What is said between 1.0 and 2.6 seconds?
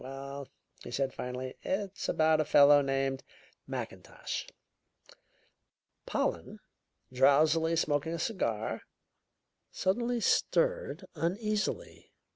finally, "it's about a